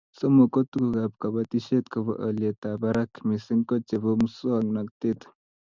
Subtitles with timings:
[0.17, 5.19] Somok, ko tugukab kobotisiet kobo olyetab barak missing ko chebo muswoknatet